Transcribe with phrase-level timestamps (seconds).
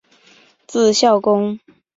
[0.65, 1.59] 字孝公。